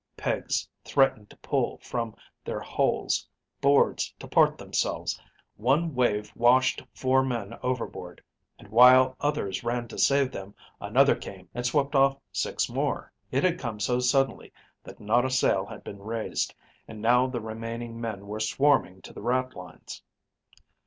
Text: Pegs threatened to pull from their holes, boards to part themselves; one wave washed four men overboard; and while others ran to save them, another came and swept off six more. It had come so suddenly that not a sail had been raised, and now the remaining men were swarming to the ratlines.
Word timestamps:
Pegs 0.17 0.67
threatened 0.83 1.29
to 1.29 1.37
pull 1.37 1.77
from 1.77 2.15
their 2.43 2.59
holes, 2.59 3.27
boards 3.61 4.11
to 4.17 4.27
part 4.27 4.57
themselves; 4.57 5.21
one 5.57 5.93
wave 5.93 6.31
washed 6.35 6.81
four 6.91 7.21
men 7.23 7.55
overboard; 7.61 8.19
and 8.57 8.67
while 8.69 9.15
others 9.19 9.63
ran 9.63 9.87
to 9.89 9.99
save 9.99 10.31
them, 10.31 10.55
another 10.79 11.13
came 11.15 11.47
and 11.53 11.67
swept 11.67 11.93
off 11.93 12.17
six 12.31 12.67
more. 12.67 13.11
It 13.29 13.43
had 13.43 13.59
come 13.59 13.79
so 13.79 13.99
suddenly 13.99 14.51
that 14.83 14.99
not 14.99 15.23
a 15.23 15.29
sail 15.29 15.67
had 15.67 15.83
been 15.83 15.99
raised, 15.99 16.55
and 16.87 16.99
now 16.99 17.27
the 17.27 17.39
remaining 17.39 18.01
men 18.01 18.25
were 18.25 18.39
swarming 18.39 19.03
to 19.03 19.13
the 19.13 19.21
ratlines. 19.21 20.01